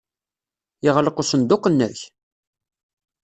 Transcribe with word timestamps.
Yeɣleq 0.83 1.17
usenduq-nnek? 1.21 1.99